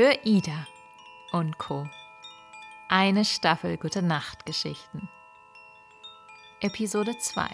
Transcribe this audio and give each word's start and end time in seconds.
Für 0.00 0.18
Ida 0.24 0.66
und 1.30 1.58
Co. 1.58 1.86
Eine 2.88 3.26
Staffel 3.26 3.76
Gute 3.76 4.00
Nacht 4.00 4.46
Geschichten. 4.46 5.10
Episode 6.62 7.18
2. 7.18 7.46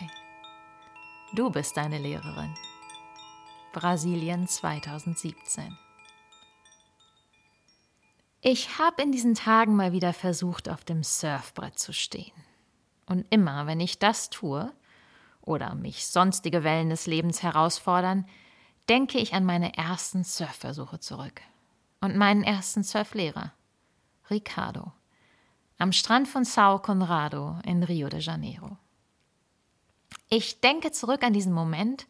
Du 1.35 1.51
bist 1.51 1.77
deine 1.77 1.99
Lehrerin. 1.99 2.55
Brasilien 3.73 4.47
2017. 4.47 5.77
Ich 8.43 8.79
habe 8.79 9.03
in 9.03 9.11
diesen 9.11 9.35
Tagen 9.35 9.75
mal 9.75 9.91
wieder 9.91 10.13
versucht, 10.13 10.69
auf 10.69 10.85
dem 10.85 11.03
Surfbrett 11.03 11.81
zu 11.81 11.93
stehen. 11.93 12.45
Und 13.07 13.27
immer, 13.31 13.67
wenn 13.67 13.81
ich 13.81 13.99
das 13.99 14.31
tue 14.31 14.73
oder 15.43 15.75
mich 15.75 16.07
sonstige 16.07 16.63
Wellen 16.63 16.91
des 16.91 17.09
Lebens 17.09 17.43
herausfordern, 17.43 18.25
denke 18.89 19.19
ich 19.19 19.35
an 19.35 19.45
meine 19.45 19.77
ersten 19.77 20.23
Surfversuche 20.23 21.01
zurück 21.01 21.43
und 22.01 22.17
meinen 22.17 22.43
ersten 22.43 22.83
Surflehrer, 22.83 23.53
Ricardo, 24.31 24.93
am 25.79 25.93
Strand 25.93 26.29
von 26.29 26.45
Sao 26.45 26.79
Conrado 26.79 27.59
in 27.65 27.83
Rio 27.83 28.09
de 28.09 28.21
Janeiro. 28.21 28.77
Ich 30.29 30.61
denke 30.61 30.91
zurück 30.91 31.23
an 31.23 31.33
diesen 31.33 31.53
Moment, 31.53 32.07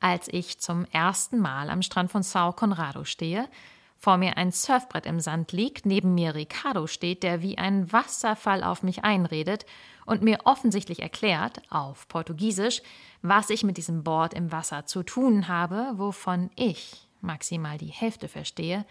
als 0.00 0.28
ich 0.28 0.60
zum 0.60 0.84
ersten 0.92 1.38
Mal 1.38 1.70
am 1.70 1.82
Strand 1.82 2.10
von 2.10 2.22
Sao 2.22 2.52
Conrado 2.52 3.04
stehe, 3.04 3.48
vor 3.96 4.16
mir 4.16 4.36
ein 4.36 4.52
Surfbrett 4.52 5.06
im 5.06 5.18
Sand 5.18 5.50
liegt, 5.50 5.84
neben 5.84 6.14
mir 6.14 6.36
Ricardo 6.36 6.86
steht, 6.86 7.24
der 7.24 7.42
wie 7.42 7.58
ein 7.58 7.92
Wasserfall 7.92 8.62
auf 8.62 8.84
mich 8.84 9.02
einredet 9.02 9.66
und 10.06 10.22
mir 10.22 10.38
offensichtlich 10.44 11.02
erklärt, 11.02 11.60
auf 11.68 12.06
Portugiesisch, 12.06 12.80
was 13.22 13.50
ich 13.50 13.64
mit 13.64 13.76
diesem 13.76 14.04
Board 14.04 14.34
im 14.34 14.52
Wasser 14.52 14.86
zu 14.86 15.02
tun 15.02 15.48
habe, 15.48 15.94
wovon 15.94 16.50
ich 16.54 17.08
maximal 17.20 17.76
die 17.76 17.86
Hälfte 17.86 18.28
verstehe, 18.28 18.86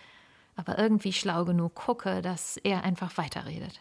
aber 0.58 0.78
irgendwie 0.78 1.14
schlau 1.14 1.46
genug 1.46 1.76
gucke, 1.76 2.22
dass 2.22 2.58
er 2.58 2.84
einfach 2.84 3.18
weiterredet. 3.18 3.80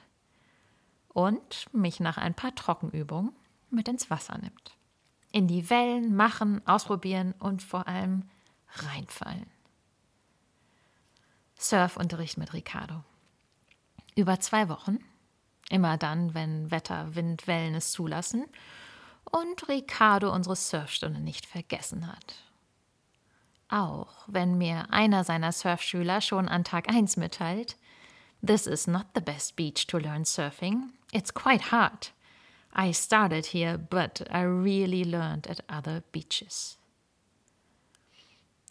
Und 1.09 1.67
mich 1.73 1.99
nach 1.99 2.19
ein 2.19 2.35
paar 2.35 2.55
Trockenübungen 2.55 3.33
mit 3.71 3.89
ins 3.89 4.11
Wasser 4.11 4.39
nimmt. 4.39 4.77
In 5.33 5.49
die 5.49 5.69
Wellen 5.71 6.15
machen, 6.15 6.65
ausprobieren 6.67 7.35
und 7.39 7.63
vor 7.63 7.89
allem 7.89 8.29
reinfallen. 8.75 9.47
Surfunterricht 11.59 12.37
mit 12.37 12.53
Ricardo. 12.53 13.03
Über 14.15 14.39
zwei 14.41 14.69
Wochen. 14.69 14.99
Immer 15.71 15.97
dann, 15.97 16.35
wenn 16.35 16.71
Wetter, 16.71 17.15
Wind, 17.15 17.47
Wellen 17.47 17.75
es 17.75 17.93
zulassen. 17.93 18.45
Und 19.25 19.69
Ricardo 19.69 20.33
unsere 20.33 20.57
Surfstunde 20.57 21.21
nicht 21.21 21.47
vergessen 21.47 22.07
hat. 22.07 22.46
Auch 23.69 24.25
wenn 24.29 24.59
mir 24.59 24.93
einer 24.93 25.25
seiner 25.25 25.53
Surfschüler 25.53 26.21
schon 26.21 26.49
an 26.49 26.65
Tag 26.65 26.89
1 26.89 27.17
mitteilt, 27.17 27.77
This 28.47 28.67
is 28.67 28.87
not 28.87 29.07
the 29.15 29.21
best 29.21 29.57
beach 29.57 29.87
to 29.89 29.99
learn 29.99 30.25
surfing. 30.25 30.91
It's 31.13 31.33
quite 31.33 31.73
hard. 31.73 32.13
I 32.75 32.93
started 32.93 33.47
here, 33.47 33.79
but 33.79 34.23
I 34.31 34.43
really 34.43 35.03
learned 35.03 35.49
at 35.49 35.65
other 35.69 36.03
beaches. 36.13 36.79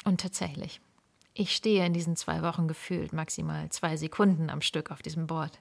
Und 0.05 0.21
tatsächlich, 0.21 0.79
ich 1.33 1.55
stehe 1.55 1.85
in 1.85 1.93
diesen 1.93 2.15
zwei 2.15 2.43
Wochen 2.43 2.67
gefühlt 2.67 3.11
maximal 3.11 3.69
zwei 3.69 3.97
Sekunden 3.97 4.49
am 4.49 4.61
Stück 4.61 4.91
auf 4.91 5.01
diesem 5.01 5.27
Board. 5.27 5.59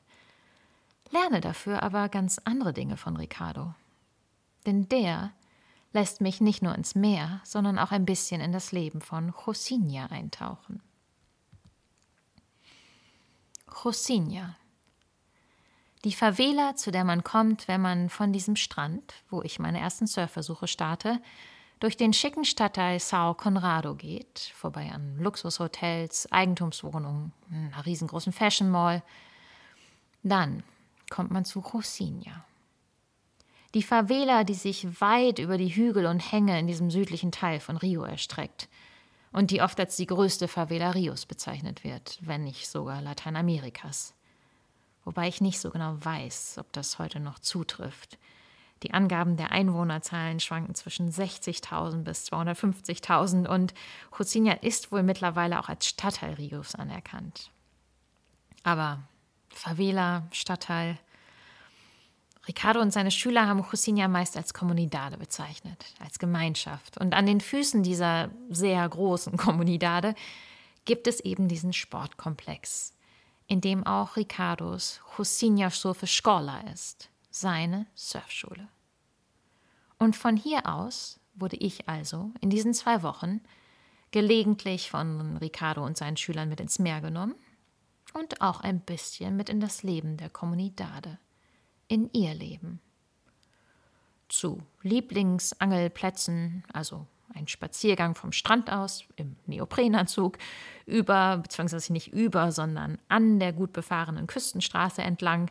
Lerne 1.10 1.40
dafür 1.40 1.82
aber 1.82 2.08
ganz 2.08 2.38
andere 2.44 2.72
Dinge 2.72 2.96
von 2.96 3.16
Ricardo. 3.16 3.74
Denn 4.66 4.88
der 4.88 5.32
lässt 5.95 6.20
mich 6.20 6.41
nicht 6.41 6.61
nur 6.61 6.75
ins 6.75 6.95
Meer, 6.95 7.41
sondern 7.45 7.78
auch 7.78 7.92
ein 7.92 8.05
bisschen 8.05 8.41
in 8.41 8.53
das 8.53 8.73
Leben 8.73 9.00
von 9.00 9.33
Josinha 9.47 10.06
eintauchen. 10.06 10.83
Josinha. 13.83 14.56
Die 16.05 16.13
Favela, 16.13 16.74
zu 16.77 16.91
der 16.91 17.05
man 17.05 17.24
kommt, 17.24 17.67
wenn 17.68 17.80
man 17.80 18.11
von 18.11 18.33
diesem 18.33 18.57
Strand, 18.57 19.14
wo 19.30 19.41
ich 19.42 19.58
meine 19.58 19.80
ersten 19.80 20.07
Surfversuche 20.07 20.67
starte, 20.67 21.23
durch 21.80 21.97
den 21.97 22.13
schicken 22.13 22.45
Stadtteil 22.45 22.98
Sao 22.98 23.35
Conrado 23.35 23.95
geht, 23.95 24.52
vorbei 24.55 24.91
an 24.92 25.18
Luxushotels, 25.18 26.30
Eigentumswohnungen, 26.30 27.33
einer 27.51 27.86
riesengroßen 27.86 28.33
Fashion 28.33 28.68
Mall. 28.68 29.02
Dann 30.23 30.63
kommt 31.08 31.30
man 31.30 31.45
zu 31.45 31.61
Rosinha. 31.61 32.45
Die 33.74 33.83
Favela, 33.83 34.45
die 34.45 34.55
sich 34.55 35.01
weit 35.01 35.40
über 35.40 35.58
die 35.58 35.74
Hügel 35.74 36.07
und 36.07 36.20
Hänge 36.20 36.58
in 36.61 36.68
diesem 36.68 36.90
südlichen 36.90 37.33
Teil 37.33 37.58
von 37.58 37.77
Rio 37.77 38.05
erstreckt 38.05 38.68
und 39.33 39.51
die 39.51 39.62
oft 39.62 39.79
als 39.80 39.96
die 39.96 40.07
größte 40.07 40.46
Favela 40.46 40.92
Rios 40.92 41.27
bezeichnet 41.27 41.83
wird, 41.83 42.18
wenn 42.20 42.45
nicht 42.45 42.68
sogar 42.68 43.02
Lateinamerikas. 43.02 44.14
Wobei 45.05 45.27
ich 45.27 45.40
nicht 45.40 45.58
so 45.58 45.70
genau 45.70 45.96
weiß, 45.98 46.58
ob 46.58 46.73
das 46.73 47.01
heute 47.01 47.18
noch 47.18 47.40
zutrifft. 47.40 48.17
Die 48.85 48.95
Angaben 48.95 49.36
der 49.36 49.51
Einwohnerzahlen 49.51 50.39
schwanken 50.39 50.77
zwischen 50.77 51.11
60.000 51.11 52.05
bis 52.05 52.30
250.000 52.30 53.48
und 53.48 53.74
Husinia 54.17 54.52
ist 54.52 54.92
wohl 54.92 55.02
mittlerweile 55.02 55.58
auch 55.58 55.68
als 55.68 55.86
Stadtteil 55.86 56.35
Rios 56.35 56.77
anerkannt. 56.77 57.51
Aber 58.62 59.02
Favela, 59.48 60.29
Stadtteil. 60.30 60.98
Ricardo 62.46 62.80
und 62.80 62.92
seine 62.92 63.10
Schüler 63.10 63.46
haben 63.46 63.70
Husinia 63.72 64.08
meist 64.08 64.36
als 64.36 64.52
Comunidade 64.52 65.16
bezeichnet, 65.16 65.84
als 65.98 66.18
Gemeinschaft. 66.18 66.98
Und 66.98 67.14
an 67.14 67.27
den 67.27 67.40
Füßen 67.40 67.82
dieser 67.82 68.30
sehr 68.50 68.86
großen 68.88 69.36
Comunidade 69.38 70.14
gibt 70.84 71.06
es 71.06 71.20
eben 71.20 71.48
diesen 71.48 71.72
Sportkomplex, 71.72 72.92
in 73.46 73.60
dem 73.60 73.86
auch 73.86 74.16
Ricardos 74.16 75.00
Husinia 75.16 75.70
Surfe 75.70 76.06
Scola 76.06 76.60
ist, 76.72 77.08
seine 77.30 77.86
Surfschule. 77.94 78.68
Und 79.98 80.16
von 80.16 80.36
hier 80.36 80.66
aus 80.66 81.20
wurde 81.34 81.56
ich 81.56 81.88
also 81.88 82.30
in 82.40 82.50
diesen 82.50 82.74
zwei 82.74 83.02
Wochen 83.02 83.40
gelegentlich 84.11 84.90
von 84.90 85.38
Ricardo 85.38 85.84
und 85.84 85.96
seinen 85.96 86.16
Schülern 86.16 86.48
mit 86.48 86.61
ins 86.61 86.78
Meer 86.78 87.00
genommen 87.00 87.34
und 88.12 88.40
auch 88.40 88.61
ein 88.61 88.80
bisschen 88.80 89.36
mit 89.36 89.48
in 89.48 89.61
das 89.61 89.82
Leben 89.82 90.16
der 90.16 90.30
Kommunidade, 90.30 91.18
in 91.89 92.11
ihr 92.12 92.34
Leben. 92.34 92.80
Zu 94.28 94.62
Lieblingsangelplätzen, 94.83 96.64
also 96.72 97.06
ein 97.34 97.48
Spaziergang 97.48 98.14
vom 98.14 98.33
Strand 98.33 98.70
aus 98.70 99.05
im 99.17 99.36
Neoprenanzug, 99.46 100.39
über, 100.86 101.39
beziehungsweise 101.39 101.92
nicht 101.92 102.12
über, 102.12 102.52
sondern 102.52 102.98
an 103.08 103.40
der 103.40 103.52
gut 103.52 103.73
befahrenen 103.73 104.27
Küstenstraße 104.27 105.02
entlang, 105.02 105.50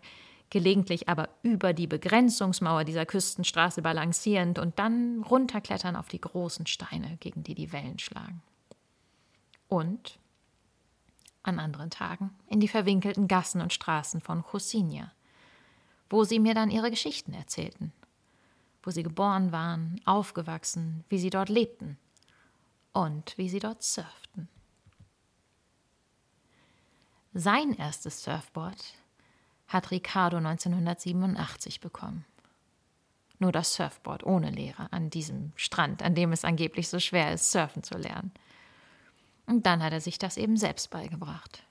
gelegentlich 0.49 1.09
aber 1.09 1.29
über 1.41 1.73
die 1.73 1.87
Begrenzungsmauer 1.87 2.83
dieser 2.83 3.05
Küstenstraße 3.05 3.81
balancierend 3.81 4.59
und 4.59 4.77
dann 4.79 5.23
runterklettern 5.23 5.95
auf 5.95 6.07
die 6.07 6.21
großen 6.21 6.67
Steine, 6.67 7.17
gegen 7.19 7.43
die 7.43 7.55
die 7.55 7.73
Wellen 7.73 7.99
schlagen. 7.99 8.41
Und 9.67 10.19
an 11.41 11.59
anderen 11.59 11.89
Tagen 11.89 12.29
in 12.47 12.59
die 12.59 12.67
verwinkelten 12.67 13.27
Gassen 13.27 13.61
und 13.61 13.73
Straßen 13.73 14.21
von 14.21 14.43
Chosinia, 14.43 15.11
wo 16.13 16.23
sie 16.25 16.37
mir 16.37 16.53
dann 16.53 16.69
ihre 16.69 16.91
Geschichten 16.91 17.33
erzählten, 17.33 17.91
wo 18.83 18.91
sie 18.91 19.01
geboren 19.01 19.51
waren, 19.51 19.99
aufgewachsen, 20.05 21.03
wie 21.09 21.17
sie 21.17 21.31
dort 21.31 21.49
lebten 21.49 21.97
und 22.91 23.35
wie 23.35 23.49
sie 23.49 23.57
dort 23.57 23.81
surften. 23.81 24.47
Sein 27.33 27.73
erstes 27.73 28.23
Surfboard 28.23 28.93
hat 29.67 29.89
Ricardo 29.89 30.37
1987 30.37 31.79
bekommen. 31.79 32.25
Nur 33.39 33.51
das 33.51 33.73
Surfboard 33.73 34.23
ohne 34.23 34.51
Lehrer 34.51 34.89
an 34.93 35.09
diesem 35.09 35.51
Strand, 35.55 36.03
an 36.03 36.13
dem 36.13 36.31
es 36.31 36.45
angeblich 36.45 36.89
so 36.89 36.99
schwer 36.99 37.33
ist, 37.33 37.51
surfen 37.51 37.81
zu 37.81 37.97
lernen. 37.97 38.31
Und 39.47 39.65
dann 39.65 39.81
hat 39.81 39.93
er 39.93 40.01
sich 40.01 40.19
das 40.19 40.37
eben 40.37 40.57
selbst 40.57 40.91
beigebracht. 40.91 41.63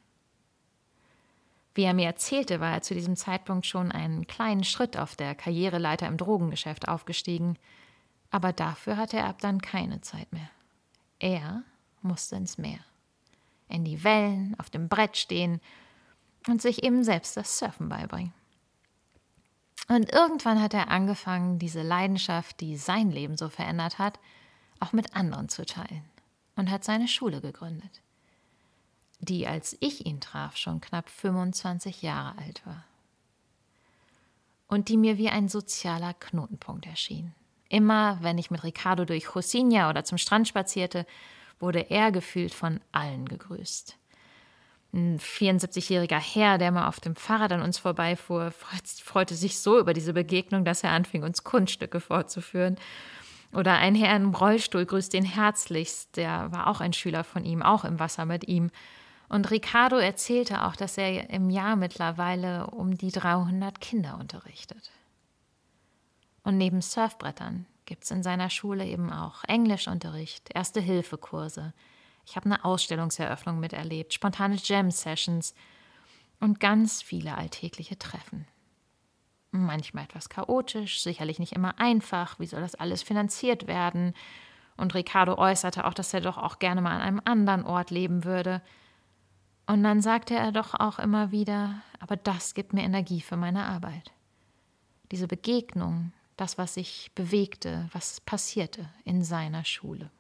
Wie 1.74 1.84
er 1.84 1.94
mir 1.94 2.06
erzählte, 2.06 2.60
war 2.60 2.72
er 2.72 2.82
zu 2.82 2.94
diesem 2.94 3.16
Zeitpunkt 3.16 3.66
schon 3.66 3.92
einen 3.92 4.26
kleinen 4.26 4.64
Schritt 4.64 4.96
auf 4.96 5.16
der 5.16 5.34
Karriereleiter 5.34 6.06
im 6.06 6.18
Drogengeschäft 6.18 6.88
aufgestiegen, 6.88 7.56
aber 8.30 8.52
dafür 8.52 8.96
hatte 8.96 9.18
er 9.18 9.26
ab 9.26 9.40
dann 9.40 9.60
keine 9.60 10.00
Zeit 10.00 10.32
mehr. 10.32 10.50
Er 11.18 11.62
musste 12.02 12.36
ins 12.36 12.58
Meer, 12.58 12.80
in 13.68 13.84
die 13.84 14.04
Wellen, 14.04 14.54
auf 14.58 14.70
dem 14.70 14.88
Brett 14.88 15.16
stehen 15.16 15.60
und 16.48 16.60
sich 16.60 16.82
eben 16.82 17.04
selbst 17.04 17.36
das 17.36 17.58
Surfen 17.58 17.88
beibringen. 17.88 18.34
Und 19.88 20.12
irgendwann 20.12 20.60
hat 20.60 20.74
er 20.74 20.88
angefangen, 20.88 21.58
diese 21.58 21.82
Leidenschaft, 21.82 22.60
die 22.60 22.76
sein 22.76 23.10
Leben 23.10 23.36
so 23.36 23.48
verändert 23.48 23.98
hat, 23.98 24.18
auch 24.80 24.92
mit 24.92 25.14
anderen 25.14 25.48
zu 25.48 25.64
teilen 25.64 26.04
und 26.56 26.70
hat 26.70 26.84
seine 26.84 27.08
Schule 27.08 27.40
gegründet, 27.40 28.02
die, 29.22 29.46
als 29.46 29.76
ich 29.80 30.04
ihn 30.04 30.20
traf, 30.20 30.56
schon 30.56 30.80
knapp 30.80 31.08
25 31.08 32.02
Jahre 32.02 32.36
alt 32.38 32.66
war. 32.66 32.84
Und 34.66 34.88
die 34.88 34.96
mir 34.96 35.16
wie 35.16 35.28
ein 35.28 35.48
sozialer 35.48 36.14
Knotenpunkt 36.14 36.86
erschien. 36.86 37.32
Immer, 37.68 38.18
wenn 38.20 38.36
ich 38.36 38.50
mit 38.50 38.64
Ricardo 38.64 39.04
durch 39.04 39.28
Josinha 39.34 39.88
oder 39.88 40.04
zum 40.04 40.18
Strand 40.18 40.48
spazierte, 40.48 41.06
wurde 41.60 41.90
er 41.90 42.10
gefühlt 42.10 42.52
von 42.52 42.80
allen 42.90 43.28
gegrüßt. 43.28 43.96
Ein 44.92 45.18
74-jähriger 45.18 46.18
Herr, 46.18 46.58
der 46.58 46.70
mal 46.70 46.88
auf 46.88 47.00
dem 47.00 47.16
Fahrrad 47.16 47.52
an 47.52 47.62
uns 47.62 47.78
vorbeifuhr, 47.78 48.52
freute 49.04 49.34
sich 49.34 49.58
so 49.58 49.78
über 49.78 49.94
diese 49.94 50.12
Begegnung, 50.12 50.64
dass 50.64 50.84
er 50.84 50.90
anfing, 50.90 51.22
uns 51.22 51.44
Kunststücke 51.44 52.00
vorzuführen. 52.00 52.76
Oder 53.54 53.76
ein 53.76 53.94
Herr 53.94 54.16
im 54.16 54.34
Rollstuhl 54.34 54.84
grüßt 54.84 55.14
ihn 55.14 55.24
herzlichst, 55.24 56.16
der 56.16 56.50
war 56.52 56.66
auch 56.66 56.80
ein 56.80 56.92
Schüler 56.92 57.24
von 57.24 57.44
ihm, 57.44 57.62
auch 57.62 57.84
im 57.84 58.00
Wasser 58.00 58.26
mit 58.26 58.48
ihm. 58.48 58.70
Und 59.32 59.50
Ricardo 59.50 59.96
erzählte 59.96 60.62
auch, 60.66 60.76
dass 60.76 60.98
er 60.98 61.30
im 61.30 61.48
Jahr 61.48 61.74
mittlerweile 61.74 62.66
um 62.66 62.98
die 62.98 63.10
300 63.10 63.80
Kinder 63.80 64.18
unterrichtet. 64.20 64.90
Und 66.42 66.58
neben 66.58 66.82
Surfbrettern 66.82 67.64
gibt 67.86 68.04
es 68.04 68.10
in 68.10 68.22
seiner 68.22 68.50
Schule 68.50 68.84
eben 68.84 69.10
auch 69.10 69.42
Englischunterricht, 69.44 70.50
Erste-Hilfe-Kurse. 70.54 71.72
Ich 72.26 72.36
habe 72.36 72.44
eine 72.44 72.62
Ausstellungseröffnung 72.62 73.58
miterlebt, 73.58 74.12
spontane 74.12 74.56
Jam-Sessions 74.62 75.54
und 76.38 76.60
ganz 76.60 77.00
viele 77.00 77.34
alltägliche 77.34 77.98
Treffen. 77.98 78.46
Manchmal 79.50 80.04
etwas 80.04 80.28
chaotisch, 80.28 81.02
sicherlich 81.02 81.38
nicht 81.38 81.54
immer 81.54 81.78
einfach. 81.78 82.38
Wie 82.38 82.46
soll 82.46 82.60
das 82.60 82.74
alles 82.74 83.02
finanziert 83.02 83.66
werden? 83.66 84.12
Und 84.76 84.94
Ricardo 84.94 85.38
äußerte 85.38 85.86
auch, 85.86 85.94
dass 85.94 86.12
er 86.12 86.20
doch 86.20 86.36
auch 86.36 86.58
gerne 86.58 86.82
mal 86.82 86.96
an 86.96 87.00
einem 87.00 87.22
anderen 87.24 87.64
Ort 87.64 87.90
leben 87.90 88.24
würde. 88.24 88.60
Und 89.72 89.84
dann 89.84 90.02
sagte 90.02 90.34
er 90.34 90.52
doch 90.52 90.74
auch 90.74 90.98
immer 90.98 91.30
wieder, 91.30 91.80
aber 91.98 92.16
das 92.16 92.52
gibt 92.52 92.74
mir 92.74 92.82
Energie 92.82 93.22
für 93.22 93.38
meine 93.38 93.64
Arbeit. 93.64 94.12
Diese 95.10 95.26
Begegnung, 95.26 96.12
das, 96.36 96.58
was 96.58 96.74
sich 96.74 97.10
bewegte, 97.14 97.88
was 97.90 98.20
passierte 98.20 98.90
in 99.06 99.24
seiner 99.24 99.64
Schule. 99.64 100.10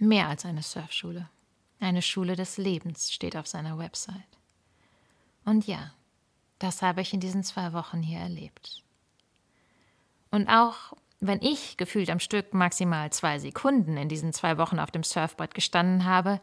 Mehr 0.00 0.26
als 0.26 0.44
eine 0.44 0.64
Surfschule. 0.64 1.30
Eine 1.78 2.02
Schule 2.02 2.34
des 2.34 2.56
Lebens 2.56 3.12
steht 3.12 3.36
auf 3.36 3.46
seiner 3.46 3.78
Website. 3.78 4.16
Und 5.44 5.68
ja, 5.68 5.92
das 6.58 6.82
habe 6.82 7.00
ich 7.00 7.14
in 7.14 7.20
diesen 7.20 7.44
zwei 7.44 7.72
Wochen 7.72 8.02
hier 8.02 8.18
erlebt. 8.18 8.82
Und 10.32 10.48
auch 10.48 10.94
wenn 11.20 11.42
ich 11.42 11.76
gefühlt 11.76 12.08
am 12.10 12.18
Stück 12.18 12.54
maximal 12.54 13.10
zwei 13.10 13.38
Sekunden 13.38 13.96
in 13.96 14.08
diesen 14.08 14.32
zwei 14.32 14.56
Wochen 14.56 14.78
auf 14.78 14.90
dem 14.90 15.02
Surfbrett 15.02 15.54
gestanden 15.54 16.06
habe, 16.06 16.40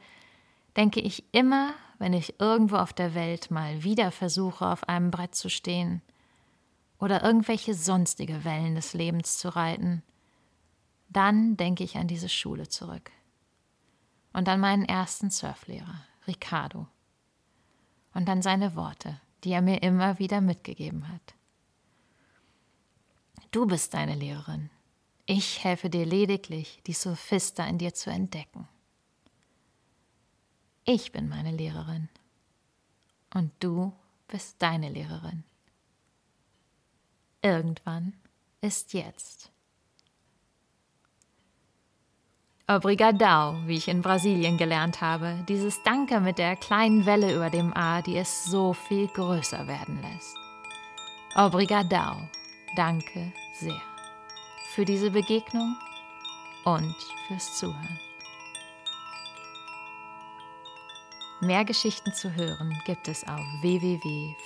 denke 0.75 0.99
ich 0.99 1.23
immer, 1.31 1.73
wenn 1.97 2.13
ich 2.13 2.39
irgendwo 2.39 2.77
auf 2.77 2.93
der 2.93 3.15
Welt 3.15 3.49
mal 3.49 3.83
wieder 3.83 4.11
versuche, 4.11 4.67
auf 4.67 4.87
einem 4.87 5.09
Brett 5.09 5.33
zu 5.33 5.49
stehen 5.49 6.03
oder 6.99 7.23
irgendwelche 7.23 7.73
sonstige 7.73 8.43
Wellen 8.45 8.75
des 8.75 8.93
Lebens 8.93 9.39
zu 9.39 9.49
reiten, 9.55 10.03
dann 11.09 11.57
denke 11.57 11.83
ich 11.83 11.97
an 11.97 12.07
diese 12.07 12.29
Schule 12.29 12.69
zurück. 12.69 13.11
Und 14.33 14.47
an 14.47 14.59
meinen 14.59 14.85
ersten 14.85 15.31
Surflehrer, 15.31 16.05
Ricardo. 16.27 16.87
Und 18.13 18.29
an 18.29 18.43
seine 18.43 18.75
Worte, 18.75 19.19
die 19.43 19.51
er 19.51 19.61
mir 19.61 19.81
immer 19.81 20.19
wieder 20.19 20.41
mitgegeben 20.41 21.07
hat. 21.07 21.36
Du 23.57 23.65
bist 23.65 23.95
deine 23.95 24.13
Lehrerin. 24.13 24.69
Ich 25.25 25.63
helfe 25.63 25.89
dir 25.89 26.05
lediglich, 26.05 26.79
die 26.85 26.93
Sophista 26.93 27.65
in 27.65 27.79
dir 27.79 27.91
zu 27.91 28.11
entdecken. 28.11 28.67
Ich 30.85 31.11
bin 31.11 31.27
meine 31.27 31.49
Lehrerin. 31.49 32.07
Und 33.33 33.51
du 33.59 33.93
bist 34.27 34.61
deine 34.61 34.89
Lehrerin. 34.89 35.43
Irgendwann 37.41 38.13
ist 38.61 38.93
jetzt. 38.93 39.49
Obrigadão, 42.67 43.65
wie 43.65 43.77
ich 43.77 43.87
in 43.87 44.03
Brasilien 44.03 44.57
gelernt 44.57 45.01
habe, 45.01 45.43
dieses 45.49 45.81
Danke 45.81 46.19
mit 46.19 46.37
der 46.37 46.57
kleinen 46.57 47.07
Welle 47.07 47.33
über 47.33 47.49
dem 47.49 47.73
A, 47.75 48.03
die 48.03 48.17
es 48.17 48.43
so 48.43 48.73
viel 48.73 49.07
größer 49.07 49.65
werden 49.65 49.99
lässt. 50.03 50.37
Obrigadão, 51.33 52.29
danke 52.75 53.31
sehr 53.53 53.81
für 54.73 54.85
diese 54.85 55.11
Begegnung 55.11 55.75
und 56.65 56.95
fürs 57.27 57.57
Zuhören. 57.57 57.99
Mehr 61.41 61.65
Geschichten 61.65 62.13
zu 62.13 62.33
hören 62.35 62.79
gibt 62.85 63.07
es 63.07 63.23
auf 63.27 63.45
www.für-ida.co. 63.61 64.37